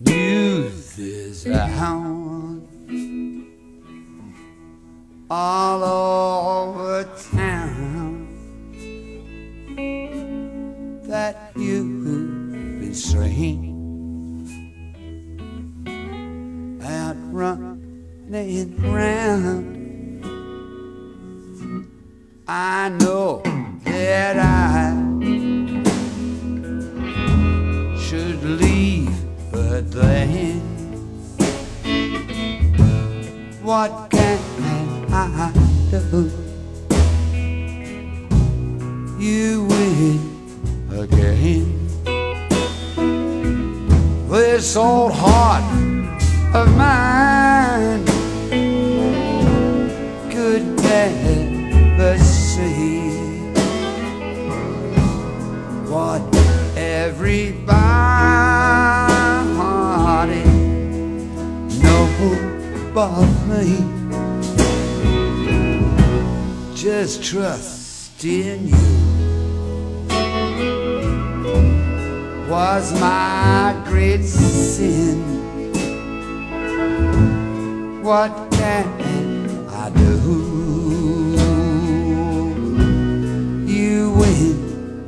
[0.00, 2.68] News is a out
[5.28, 8.28] all over town
[11.02, 13.74] that you've been straying
[16.84, 20.24] out running round.
[22.46, 23.42] I know
[33.78, 34.40] what can
[35.12, 35.52] I
[36.10, 36.22] do?
[39.24, 40.18] You win
[40.90, 41.86] again.
[44.28, 45.62] This old heart
[46.60, 48.04] of mine
[50.32, 53.10] could never see
[55.92, 56.20] what
[56.76, 57.87] everybody
[63.06, 63.78] me.
[66.74, 68.74] Just trust in you
[72.50, 75.22] was my great sin.
[78.02, 78.88] What can
[79.68, 80.18] I do?
[83.72, 85.06] You win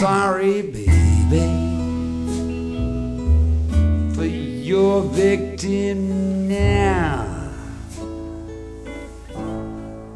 [0.00, 1.44] sorry, baby,
[4.14, 7.26] for your victim now.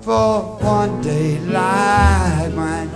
[0.00, 2.88] For one day like mine,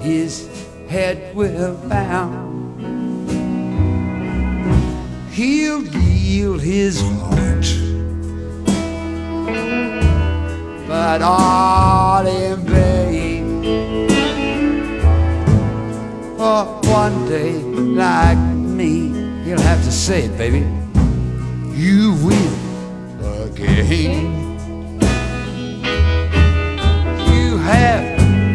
[0.00, 0.48] his
[0.88, 2.26] head will bow.
[5.30, 7.68] He'll yield his heart,
[10.88, 12.67] but all in
[16.48, 19.08] One day like me,
[19.44, 20.64] you'll have to say it, baby.
[21.76, 22.52] You win
[23.44, 24.58] again.
[27.30, 28.02] You have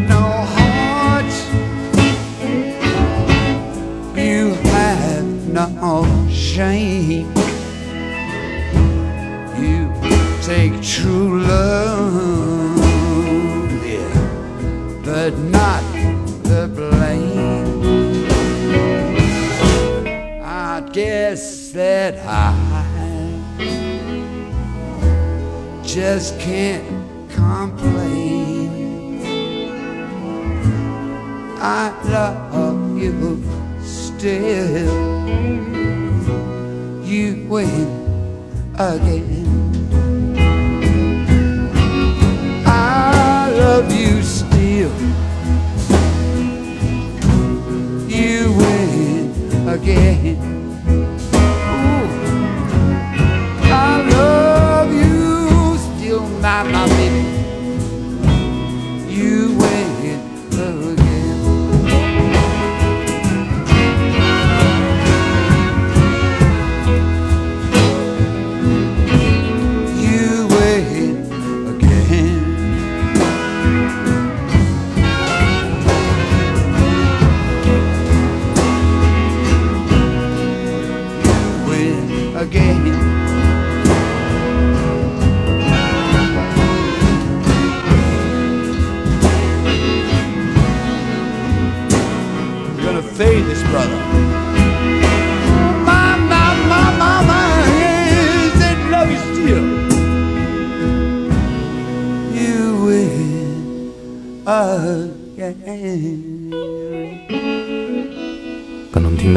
[0.09, 0.23] no
[0.55, 1.33] heart.
[4.17, 5.27] You have
[5.59, 7.31] no shame.
[9.61, 9.77] You
[10.41, 11.92] take true love,
[21.13, 22.49] guess that I
[25.85, 29.21] just can't complain.
[31.61, 33.43] I love you
[33.83, 34.87] still.
[37.05, 37.89] You win
[38.73, 39.45] again.
[42.65, 44.93] I love you still.
[48.09, 50.52] You win again.
[56.43, 57.32] My, my baby.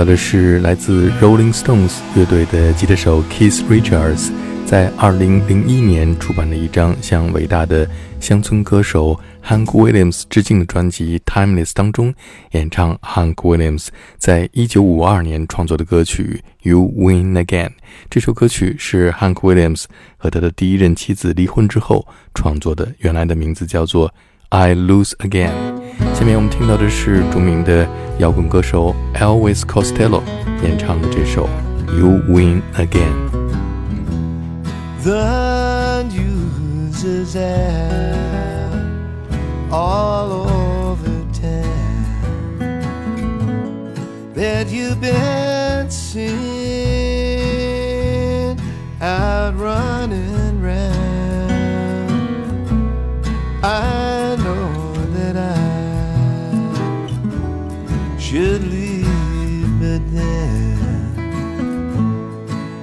[0.06, 4.30] 的是来自 Rolling Stones 乐队的吉他手 Keith Richards
[4.64, 7.88] 在2001年出版的一张向伟大的
[8.20, 12.14] 乡村歌手 Hank Williams 致敬的专辑《Timeless》当中
[12.52, 17.68] 演唱 Hank Williams 在1952年创作的歌曲《You Win Again》。
[18.08, 19.84] 这首歌曲是 Hank Williams
[20.16, 24.14] 和他的第一任妻子离婚之后创作的，原来的名字叫做
[24.50, 25.65] I Lose Again。
[26.13, 27.88] 下面我们听到的是着名的
[28.19, 30.21] 摇滚歌手 Elvis Costello
[30.63, 31.49] 演唱的这首《
[31.97, 33.13] You Win Again》。
[35.03, 38.21] The news is out
[39.71, 42.81] all over town
[44.35, 46.81] that you've been seen
[49.01, 50.34] out running
[58.36, 60.76] Should leave, but then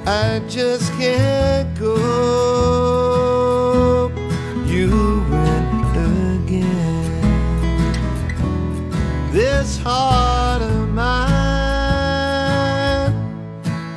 [0.07, 2.89] I just can't go.
[4.65, 4.89] You
[5.29, 7.21] went again.
[9.31, 11.13] This heart of mine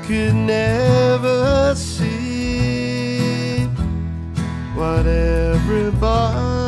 [0.06, 3.64] could never see
[4.74, 6.65] what everybody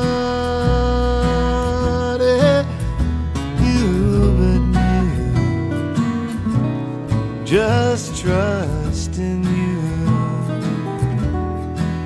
[8.29, 9.81] trust in you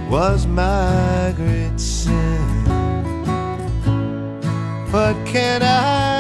[0.09, 2.65] was my great sin.
[4.93, 6.12] What can I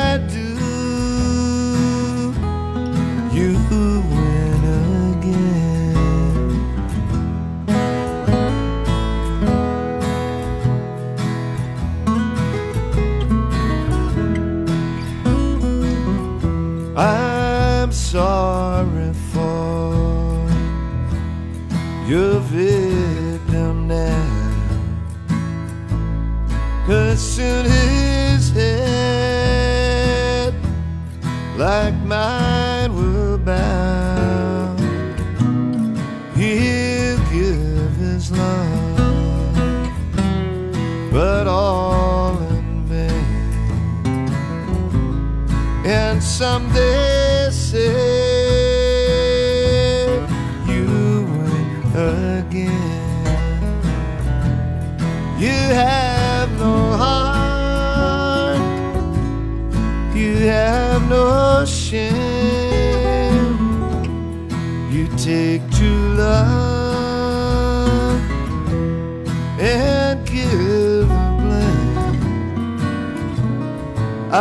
[38.30, 38.96] love,
[41.10, 44.28] but all in vain.
[45.84, 47.88] And someday say
[50.68, 50.84] you
[51.32, 53.00] win again.
[55.38, 56.01] You have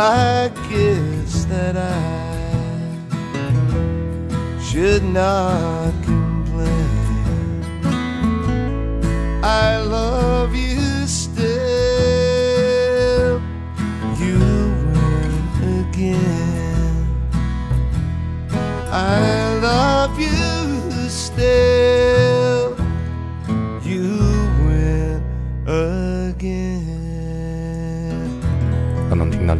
[0.04, 1.94] I guess that I
[4.60, 7.62] should not complain.
[9.44, 11.44] I love you still.
[14.18, 14.40] You
[14.90, 17.06] win again.
[18.90, 21.71] I love you still.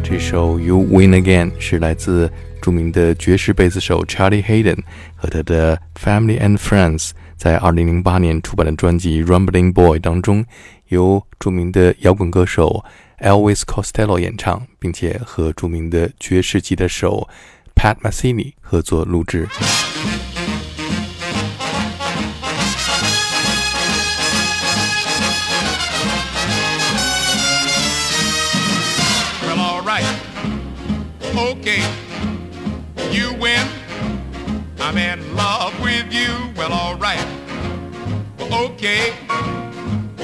[0.01, 2.31] 这首《You Win Again》是来自
[2.61, 4.79] 著名的爵士贝斯手 Charlie Hayden
[5.15, 10.45] 和他的 Family and Friends 在2008年出版的专辑《Rumbling Boy》当中，
[10.87, 12.83] 由著名的摇滚歌手
[13.19, 17.27] Elvis Costello 演唱，并且和著名的爵士吉他手
[17.75, 19.47] Pat Metheny 合作录制。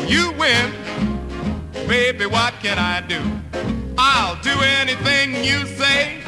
[0.09, 0.73] You win.
[1.87, 3.21] Baby, what can I do?
[3.95, 6.23] I'll do anything you say.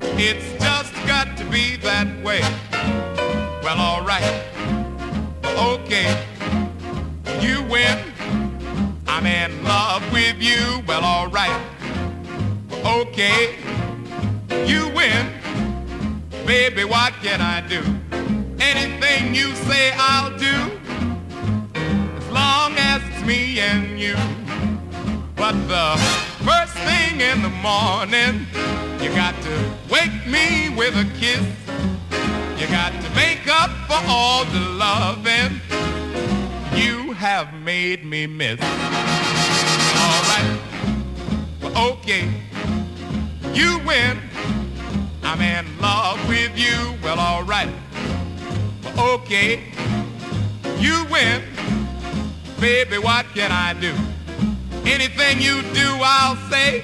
[0.00, 2.40] It's just got to be that way.
[3.62, 4.42] Well, all right.
[5.44, 6.24] Okay.
[7.40, 7.98] You win.
[9.06, 10.82] I'm in love with you.
[10.88, 11.56] Well, all right.
[12.84, 13.58] Okay.
[14.66, 15.24] You win.
[16.44, 17.80] Baby, what can I do?
[18.58, 20.77] Anything you say, I'll do.
[22.38, 24.16] Long as it's me and you.
[25.34, 25.88] But the
[26.48, 28.46] first thing in the morning,
[29.02, 29.54] you got to
[29.90, 31.44] wake me with a kiss.
[32.60, 35.60] You got to make up for all the loving
[36.78, 38.60] you have made me miss.
[40.02, 40.58] All right.
[41.60, 42.30] Well, okay.
[43.52, 44.18] You win.
[45.24, 46.94] I'm in love with you.
[47.02, 47.72] Well, all right.
[48.84, 49.64] Well, okay.
[50.78, 51.57] You win.
[52.60, 53.94] Baby, what can I do?
[54.84, 56.82] Anything you do, I'll say.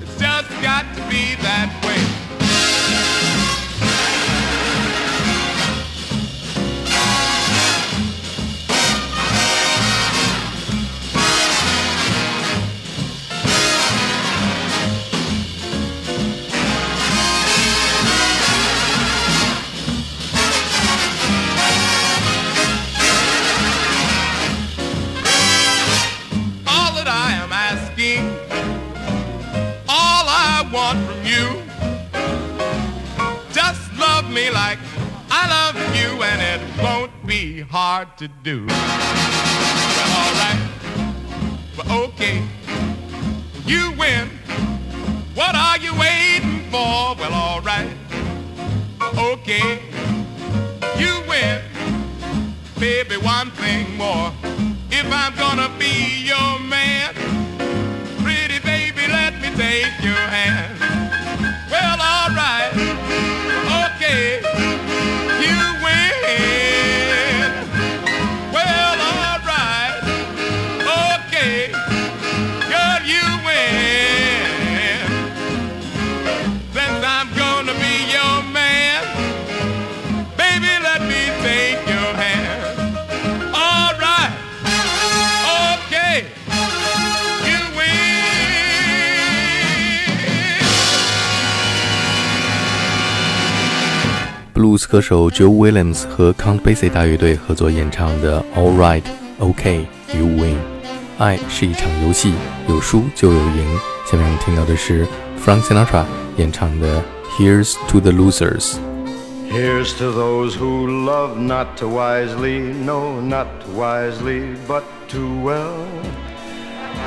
[0.00, 2.13] It's just got to be that way.
[37.74, 38.66] Hard to do.
[38.66, 40.62] Well, alright,
[41.76, 42.40] but okay,
[43.66, 44.28] you win.
[45.34, 47.16] What are you waiting for?
[47.18, 47.90] Well, alright,
[49.18, 49.82] okay,
[50.96, 51.62] you win.
[52.78, 54.32] Baby, one thing more.
[54.90, 57.12] If I'm gonna be your man,
[58.22, 60.78] pretty baby, let me take your hand.
[61.72, 62.72] Well, alright,
[63.90, 64.53] okay,
[94.83, 99.03] blues 歌手 Joe Williams 和 Count Basie 大乐队合作演唱的《All Right
[99.39, 100.55] OK You Win》。
[101.17, 102.33] 爱是一场游戏，
[102.67, 103.79] 有输就有赢。
[104.05, 105.07] 下面我们听到的是
[105.41, 106.03] Frank Sinatra
[106.35, 107.01] 演唱的《
[107.37, 108.73] Here's to the Losers》。
[109.49, 115.71] Here's to those who love not too wisely, no, not wisely, but too well.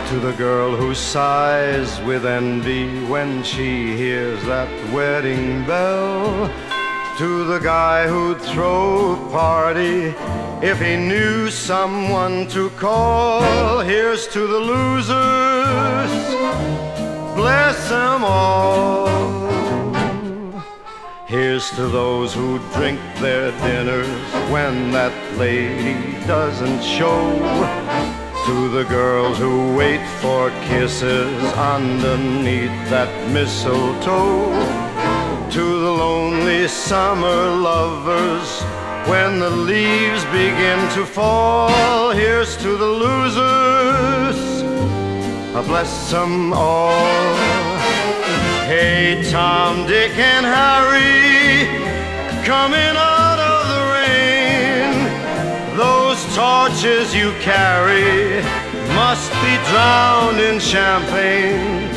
[0.08, 6.48] To the girl who sighs with envy when she hears that wedding bell.
[7.17, 10.13] To the guy who'd throw a party
[10.61, 13.79] if he knew someone to call.
[13.79, 16.11] Here's to the losers,
[17.35, 19.07] bless them all.
[21.25, 24.07] Here's to those who drink their dinners
[24.51, 27.33] when that lady doesn't show.
[28.45, 34.86] To the girls who wait for kisses underneath that mistletoe.
[35.57, 38.61] To the lonely summer lovers
[39.09, 42.11] when the leaves begin to fall.
[42.11, 44.37] Here's to the losers,
[45.55, 47.35] I bless them all.
[48.67, 51.65] Hey, Tom, Dick, and Harry,
[52.45, 54.93] coming out of the rain.
[55.75, 58.43] Those torches you carry
[58.93, 61.96] must be drowned in champagne.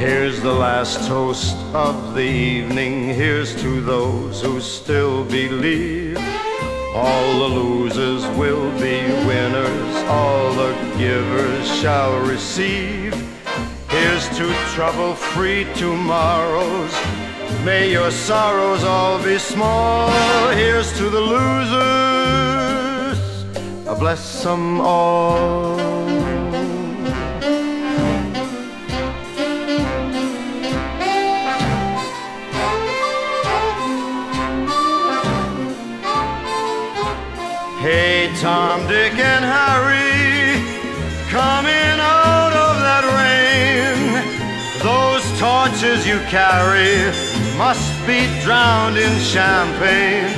[0.00, 3.08] Here's the last toast of the evening.
[3.08, 6.16] Here's to those who still believe.
[6.94, 9.94] All the losers will be winners.
[10.08, 13.12] All the givers shall receive.
[13.90, 16.94] Here's to trouble free tomorrows.
[17.62, 20.08] May your sorrows all be small.
[20.52, 23.18] Here's to the losers.
[23.98, 25.79] Bless them all.
[37.80, 40.60] Hey, Tom, Dick, and Harry,
[41.30, 44.20] coming out of that rain.
[44.84, 47.08] Those torches you carry
[47.56, 50.28] must be drowned in champagne.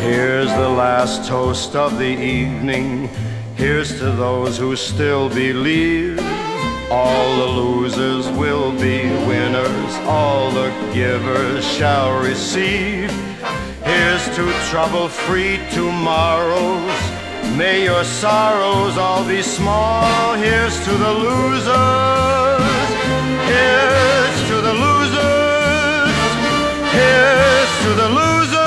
[0.00, 3.08] Here's the last toast of the evening.
[3.54, 6.18] Here's to those who still believe.
[6.90, 9.94] All the losers will be winners.
[10.08, 13.12] All the givers shall receive.
[14.06, 16.96] Here's to trouble-free tomorrows.
[17.56, 20.34] May your sorrows all be small.
[20.34, 21.66] Here's to the losers.
[23.50, 26.14] Here's to the losers.
[26.94, 28.65] Here's to the losers.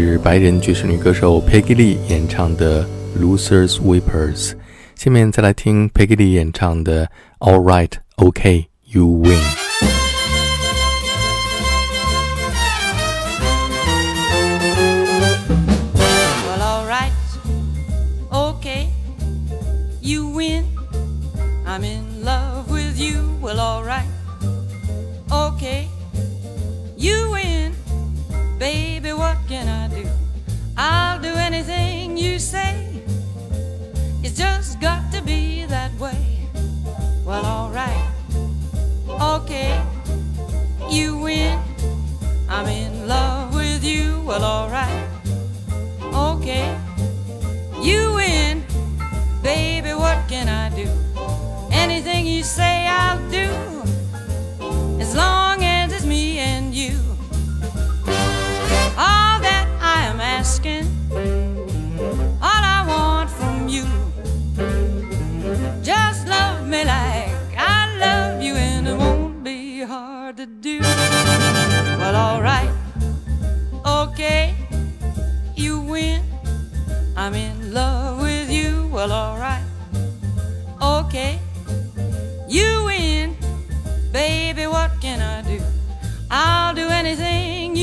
[0.00, 2.84] 是白人爵士女歌手 Peggy Lee 演唱的
[3.20, 4.50] 《Losers Weepers》，
[4.94, 7.04] 下面再来听 Peggy Lee 演唱的
[7.40, 9.40] 《All Right OK You Win》。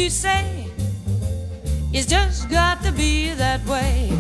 [0.05, 0.67] you say
[1.91, 4.14] it's just got to be that way.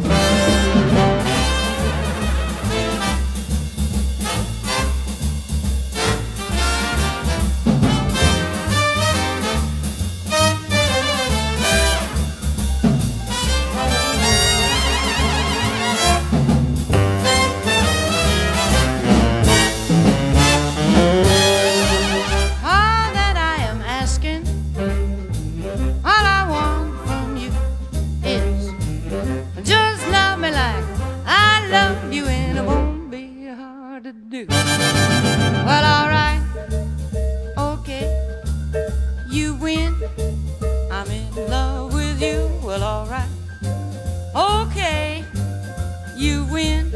[46.35, 46.91] to win.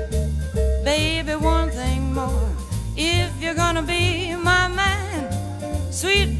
[0.83, 2.49] Baby, one thing more.
[2.95, 6.38] If you're gonna be my man, sweet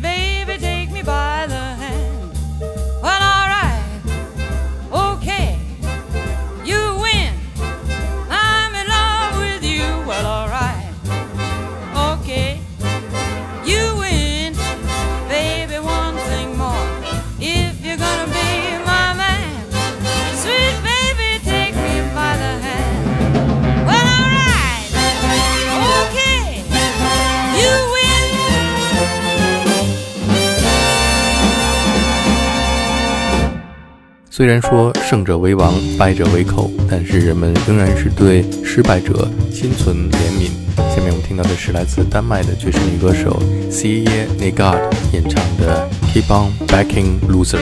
[34.39, 40.49] 虽然说胜者为王，败者为寇，但是人们仍然是对失败者心存怜悯。
[40.77, 43.37] 下面我们听到的是来自丹麦的爵士女歌手
[43.69, 47.57] Cee n e g a r d 演唱的《Keep On Backing Losers》。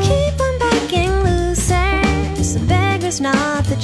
[0.00, 2.58] Keep on backing losers.
[2.68, 3.76] Beggar's not the.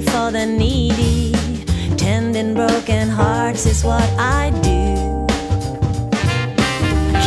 [0.00, 1.32] care for the needy.
[1.96, 5.26] Tending broken hearts is what I do.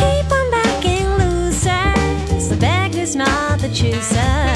[0.00, 4.53] Keep on backing losers, the beggar's not the chooser.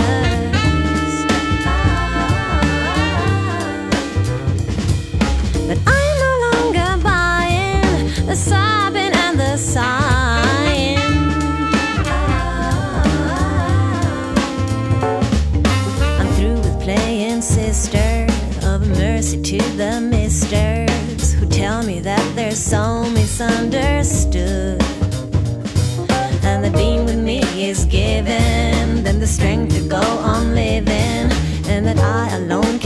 [30.55, 31.31] Living
[31.69, 32.78] and that I alone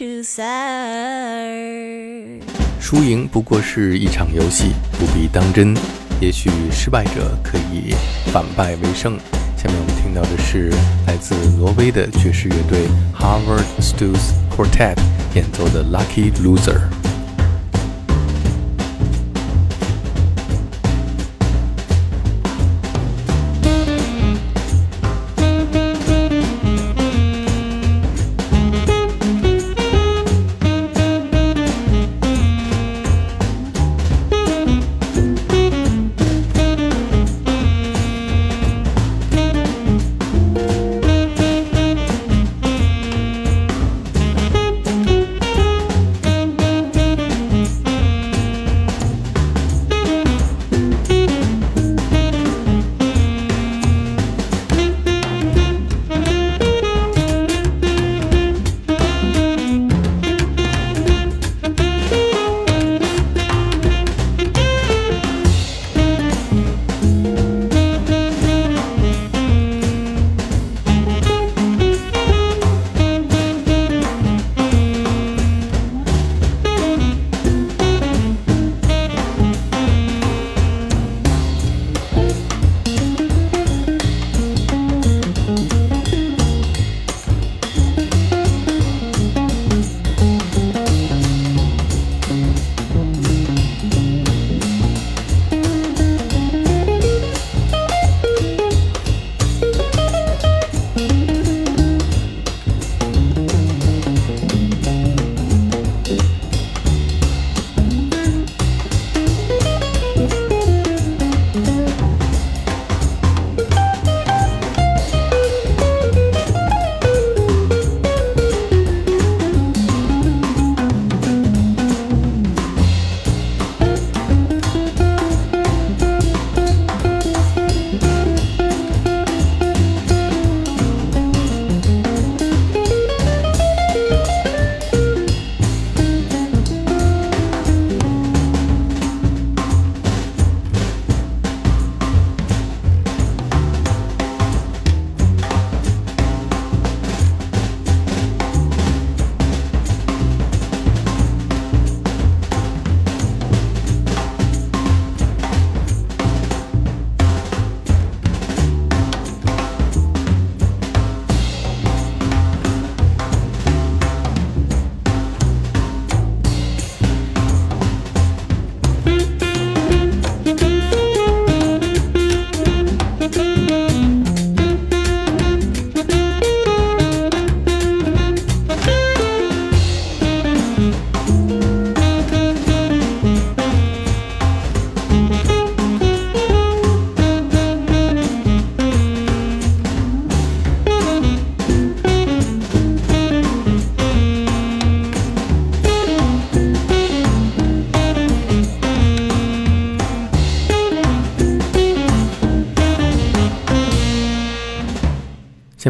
[0.00, 0.40] to say。
[2.80, 5.76] 输赢不过是一场游戏，不必当真。
[6.22, 7.94] 也许失败者可以
[8.32, 9.18] 反败为胜。
[9.58, 10.70] 下面我们听到的是
[11.06, 14.96] 来自挪威的爵士乐队 Harvard Stu's Quartet
[15.34, 16.78] 演奏的《Lucky Loser》。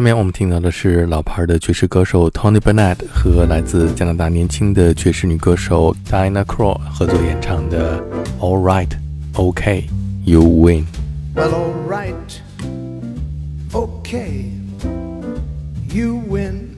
[0.00, 8.02] 面我们听到的是老牌的爵士歌手 Tony Bennett 和来自加拿大年轻的爵士女歌手 Diana Krall 合作演唱的
[8.40, 8.90] All Right,
[9.34, 9.88] OK,
[10.24, 10.86] You Win。
[11.36, 12.40] Well, all right,
[13.74, 14.50] okay,
[15.92, 16.76] you win.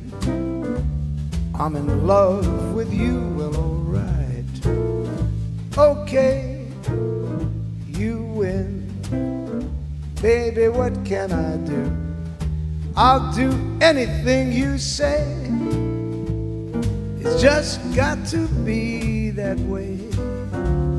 [1.54, 3.20] I'm in love with you.
[3.36, 4.44] Well, all right,
[5.78, 6.66] okay,
[7.86, 8.88] you win.
[10.20, 12.08] Baby, what can I do?
[12.95, 13.49] I'll do
[13.81, 15.25] anything you say.
[17.19, 19.97] It's just got to be that way.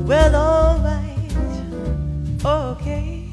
[0.05, 1.33] Well, alright,
[2.43, 3.23] okay,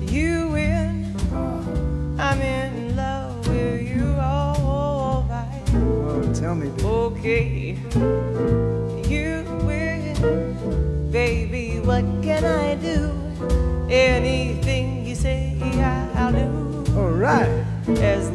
[0.00, 1.14] you win.
[1.32, 2.22] Uh-huh.
[2.22, 6.84] I'm in love with you, oh, alright, Oh, tell me, baby.
[6.86, 8.31] okay,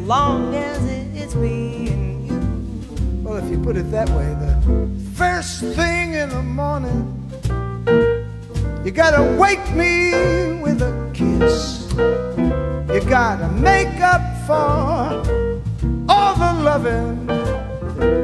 [0.08, 0.82] long as
[1.14, 3.22] it's me and you.
[3.22, 7.04] Well, if you put it that way, the first thing in the morning,
[8.86, 10.12] you gotta wake me
[10.62, 11.92] with a kiss.
[11.92, 14.54] You gotta make up for
[16.08, 17.28] all the loving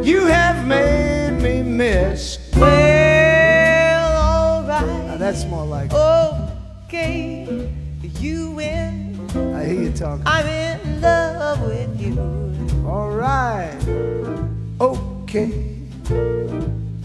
[0.02, 2.38] you have made me miss.
[2.56, 4.86] Well, alright.
[5.06, 7.68] Now that's more like Okay,
[8.20, 9.03] you win.
[9.36, 10.22] I hear you talking.
[10.26, 12.20] I'm in love with you.
[12.86, 13.76] All right,
[14.80, 15.50] okay,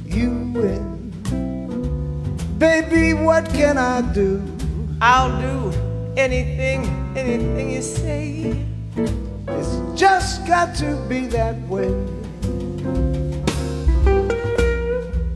[0.06, 1.12] you win.
[2.60, 4.44] Baby, what can I do?
[5.02, 5.72] I'll do
[6.18, 8.66] anything, anything you say.
[9.48, 11.90] It's just got to be that way.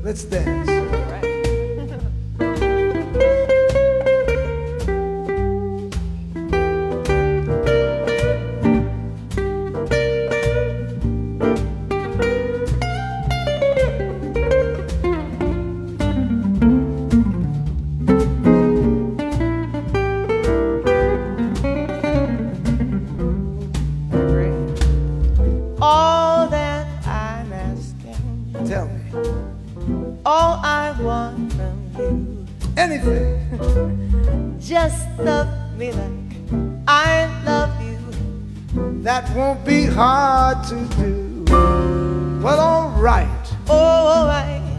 [0.03, 1.02] Let's dance.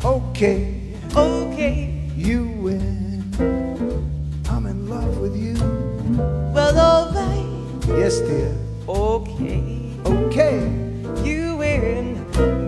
[0.05, 0.81] Okay,
[1.17, 1.91] okay.
[2.17, 3.25] you win.
[4.51, 5.55] I'm in love with you.
[6.55, 8.55] Well, alright, Yes, dear.
[8.89, 9.63] okay.
[10.05, 10.59] Okay.
[11.25, 12.25] You win,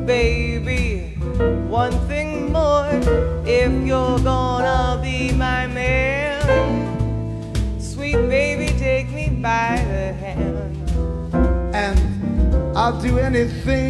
[0.07, 1.17] baby.
[1.69, 2.89] One thing more,
[3.45, 6.41] if you're gonna be my man,
[7.81, 10.75] sweet baby, take me by the hand.
[11.75, 11.99] and
[12.77, 13.86] I'll do anything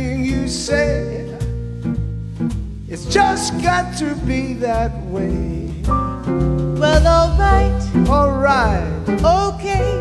[3.66, 5.68] got to be that way.
[5.88, 9.95] Well, alright, Alright, okay, okay,